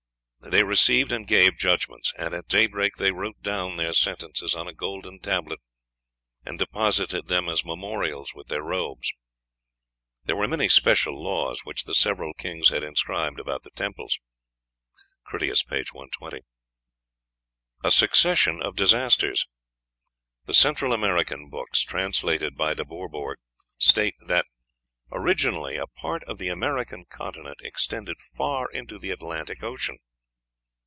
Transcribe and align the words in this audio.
They 0.43 0.63
received 0.63 1.11
and 1.13 1.27
gave 1.27 1.55
judgments, 1.59 2.11
and 2.17 2.33
at 2.33 2.47
daybreak 2.47 2.95
they 2.95 3.11
wrote 3.11 3.41
down 3.41 3.77
their 3.77 3.93
sentences 3.93 4.53
on 4.55 4.67
a 4.67 4.73
golden 4.73 5.19
tablet, 5.19 5.59
and 6.43 6.57
deposited 6.59 7.27
them 7.27 7.47
as 7.47 7.63
memorials 7.63 8.33
with 8.33 8.47
their 8.47 8.63
robes. 8.63 9.13
There 10.25 10.35
were 10.35 10.47
many 10.49 10.67
special 10.67 11.15
laws 11.21 11.61
which 11.63 11.83
the 11.83 11.93
several 11.95 12.33
kings 12.33 12.67
had 12.69 12.83
inscribed 12.83 13.39
about 13.39 13.61
the 13.61 13.69
temples." 13.69 14.19
(Critias, 15.23 15.63
p. 15.63 15.75
120.) 15.93 16.41
A 17.83 17.91
Succession 17.91 18.61
of 18.63 18.75
Disasters. 18.75 19.45
The 20.45 20.55
Central 20.55 20.91
American 20.91 21.49
books, 21.49 21.81
translated 21.81 22.57
by 22.57 22.73
De 22.73 22.83
Bourbourg, 22.83 23.37
state 23.77 24.15
that 24.25 24.47
originally 25.11 25.77
a 25.77 25.85
part 25.87 26.23
of 26.23 26.39
the 26.39 26.49
American 26.49 27.05
continent 27.05 27.59
extended 27.61 28.19
far 28.19 28.69
into 28.71 28.97
the 28.99 29.11
Atlantic 29.11 29.61
Ocean. 29.63 29.97